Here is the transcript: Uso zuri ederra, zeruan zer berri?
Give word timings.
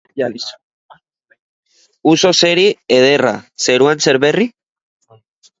Uso 2.13 2.31
zuri 2.39 2.65
ederra, 2.97 3.37
zeruan 3.67 4.03
zer 4.07 4.23
berri? 4.25 4.49